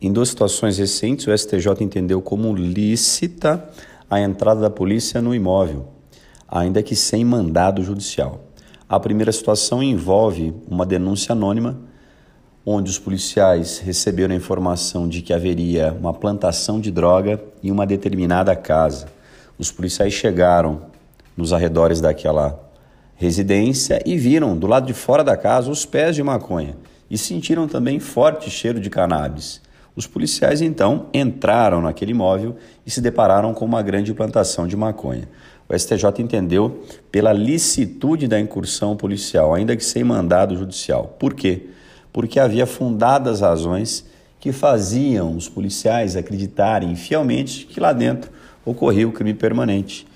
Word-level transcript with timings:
Em 0.00 0.12
duas 0.12 0.28
situações 0.28 0.76
recentes, 0.76 1.26
o 1.26 1.36
STJ 1.36 1.82
entendeu 1.82 2.20
como 2.20 2.54
lícita 2.54 3.66
a 4.10 4.20
entrada 4.20 4.60
da 4.60 4.68
polícia 4.68 5.22
no 5.22 5.34
imóvel, 5.34 5.88
ainda 6.46 6.82
que 6.82 6.94
sem 6.94 7.24
mandado 7.24 7.82
judicial. 7.82 8.42
A 8.86 9.00
primeira 9.00 9.32
situação 9.32 9.82
envolve 9.82 10.54
uma 10.68 10.84
denúncia 10.84 11.32
anônima, 11.32 11.78
onde 12.64 12.90
os 12.90 12.98
policiais 12.98 13.78
receberam 13.78 14.34
a 14.34 14.36
informação 14.36 15.08
de 15.08 15.22
que 15.22 15.32
haveria 15.32 15.96
uma 15.98 16.12
plantação 16.12 16.78
de 16.78 16.90
droga 16.90 17.42
em 17.62 17.70
uma 17.70 17.86
determinada 17.86 18.54
casa. 18.54 19.06
Os 19.58 19.72
policiais 19.72 20.12
chegaram 20.12 20.82
nos 21.34 21.54
arredores 21.54 22.02
daquela 22.02 22.60
residência 23.14 24.02
e 24.04 24.18
viram 24.18 24.58
do 24.58 24.66
lado 24.66 24.86
de 24.86 24.92
fora 24.92 25.24
da 25.24 25.38
casa 25.38 25.70
os 25.70 25.86
pés 25.86 26.14
de 26.14 26.22
maconha 26.22 26.76
e 27.10 27.16
sentiram 27.16 27.66
também 27.66 27.98
forte 27.98 28.50
cheiro 28.50 28.78
de 28.78 28.90
cannabis. 28.90 29.64
Os 29.96 30.06
policiais 30.06 30.60
então 30.60 31.06
entraram 31.14 31.80
naquele 31.80 32.10
imóvel 32.10 32.54
e 32.84 32.90
se 32.90 33.00
depararam 33.00 33.54
com 33.54 33.64
uma 33.64 33.80
grande 33.80 34.12
plantação 34.12 34.66
de 34.66 34.76
maconha. 34.76 35.26
O 35.66 35.76
STJ 35.76 36.04
entendeu 36.18 36.84
pela 37.10 37.32
licitude 37.32 38.28
da 38.28 38.38
incursão 38.38 38.94
policial, 38.94 39.54
ainda 39.54 39.74
que 39.74 39.82
sem 39.82 40.04
mandado 40.04 40.54
judicial. 40.54 41.16
Por 41.18 41.32
quê? 41.32 41.70
Porque 42.12 42.38
havia 42.38 42.66
fundadas 42.66 43.40
razões 43.40 44.04
que 44.38 44.52
faziam 44.52 45.34
os 45.34 45.48
policiais 45.48 46.14
acreditarem 46.14 46.94
fielmente 46.94 47.64
que 47.64 47.80
lá 47.80 47.92
dentro 47.94 48.30
ocorria 48.66 49.08
o 49.08 49.12
crime 49.12 49.32
permanente. 49.32 50.06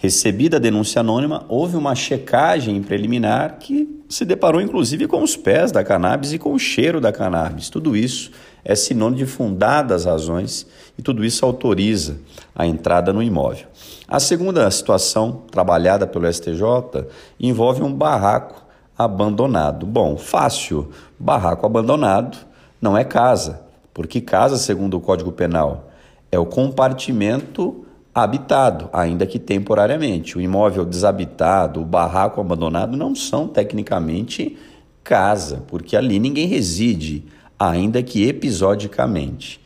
Recebida 0.00 0.58
a 0.58 0.60
denúncia 0.60 1.00
anônima, 1.00 1.44
houve 1.48 1.76
uma 1.76 1.92
checagem 1.92 2.80
preliminar 2.80 3.58
que 3.58 4.00
se 4.08 4.24
deparou 4.24 4.60
inclusive 4.60 5.08
com 5.08 5.20
os 5.24 5.36
pés 5.36 5.72
da 5.72 5.82
cannabis 5.82 6.32
e 6.32 6.38
com 6.38 6.52
o 6.52 6.58
cheiro 6.58 7.00
da 7.00 7.10
cannabis. 7.10 7.68
Tudo 7.68 7.96
isso 7.96 8.30
é 8.64 8.76
sinônimo 8.76 9.18
de 9.18 9.26
fundadas 9.26 10.04
razões 10.04 10.64
e 10.96 11.02
tudo 11.02 11.24
isso 11.24 11.44
autoriza 11.44 12.16
a 12.54 12.64
entrada 12.64 13.12
no 13.12 13.20
imóvel. 13.20 13.66
A 14.06 14.20
segunda 14.20 14.70
situação 14.70 15.42
trabalhada 15.50 16.06
pelo 16.06 16.32
STJ 16.32 17.08
envolve 17.40 17.82
um 17.82 17.92
barraco 17.92 18.64
abandonado. 18.96 19.84
Bom, 19.84 20.16
fácil. 20.16 20.90
Barraco 21.18 21.66
abandonado 21.66 22.38
não 22.80 22.96
é 22.96 23.02
casa, 23.02 23.62
porque 23.92 24.20
casa, 24.20 24.58
segundo 24.58 24.96
o 24.96 25.00
Código 25.00 25.32
Penal, 25.32 25.90
é 26.30 26.38
o 26.38 26.46
compartimento 26.46 27.84
habitado, 28.22 28.88
ainda 28.92 29.26
que 29.26 29.38
temporariamente. 29.38 30.36
O 30.36 30.40
imóvel 30.40 30.84
desabitado, 30.84 31.80
o 31.80 31.84
barraco 31.84 32.40
abandonado 32.40 32.96
não 32.96 33.14
são 33.14 33.48
tecnicamente 33.48 34.56
casa, 35.02 35.64
porque 35.66 35.96
ali 35.96 36.18
ninguém 36.18 36.46
reside, 36.46 37.24
ainda 37.58 38.02
que 38.02 38.26
episodicamente. 38.26 39.60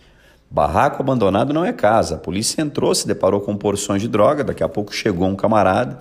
Barraco 0.50 1.02
abandonado 1.02 1.52
não 1.52 1.64
é 1.64 1.72
casa. 1.72 2.16
A 2.16 2.18
polícia 2.18 2.60
entrou, 2.60 2.94
se 2.94 3.06
deparou 3.06 3.40
com 3.40 3.56
porções 3.56 4.02
de 4.02 4.08
droga, 4.08 4.44
daqui 4.44 4.62
a 4.62 4.68
pouco 4.68 4.94
chegou 4.94 5.26
um 5.26 5.34
camarada 5.34 5.98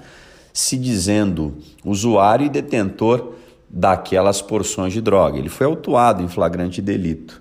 se 0.53 0.77
dizendo 0.77 1.57
usuário 1.83 2.45
e 2.45 2.49
detentor 2.49 3.33
daquelas 3.69 4.41
porções 4.41 4.93
de 4.93 5.01
droga. 5.01 5.37
Ele 5.37 5.49
foi 5.49 5.65
autuado 5.65 6.21
em 6.21 6.27
flagrante 6.27 6.81
delito. 6.81 7.40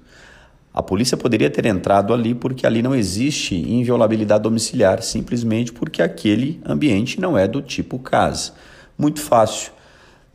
A 0.73 0.83
polícia 0.83 1.17
poderia 1.17 1.51
ter 1.51 1.67
entrado 1.67 2.15
ali 2.15 2.33
porque 2.33 2.65
ali 2.65 2.81
não 2.81 2.95
existe 2.95 3.57
inviolabilidade 3.57 4.45
domiciliar, 4.45 5.03
simplesmente 5.03 5.73
porque 5.73 6.01
aquele 6.01 6.61
ambiente 6.65 7.21
não 7.21 7.37
é 7.37 7.49
do 7.49 7.61
tipo 7.61 7.99
casa. 7.99 8.53
Muito 8.97 9.21
fácil. 9.21 9.73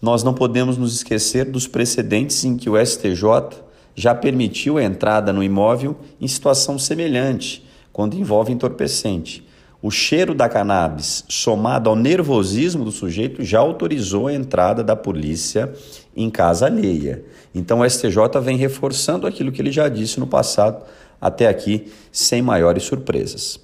Nós 0.01 0.23
não 0.23 0.33
podemos 0.33 0.77
nos 0.77 0.93
esquecer 0.93 1.45
dos 1.45 1.67
precedentes 1.67 2.43
em 2.43 2.57
que 2.57 2.69
o 2.69 2.85
STJ 2.85 3.63
já 3.95 4.13
permitiu 4.13 4.77
a 4.77 4.83
entrada 4.83 5.31
no 5.31 5.41
imóvel 5.41 5.97
em 6.19 6.27
situação 6.27 6.77
semelhante, 6.77 7.65
quando 7.93 8.15
envolve 8.15 8.51
entorpecente. 8.51 9.45
O 9.85 9.91
cheiro 9.91 10.33
da 10.33 10.49
cannabis, 10.49 11.23
somado 11.29 11.91
ao 11.91 11.95
nervosismo 11.95 12.83
do 12.83 12.91
sujeito, 12.91 13.43
já 13.43 13.59
autorizou 13.59 14.25
a 14.25 14.33
entrada 14.33 14.83
da 14.83 14.95
polícia 14.95 15.71
em 16.17 16.27
casa 16.27 16.65
alheia. 16.65 17.23
Então 17.53 17.81
o 17.81 17.87
STJ 17.87 18.41
vem 18.41 18.57
reforçando 18.57 19.27
aquilo 19.27 19.51
que 19.51 19.61
ele 19.61 19.71
já 19.71 19.87
disse 19.87 20.19
no 20.19 20.25
passado, 20.25 20.83
até 21.21 21.47
aqui, 21.47 21.91
sem 22.11 22.41
maiores 22.41 22.81
surpresas. 22.81 23.59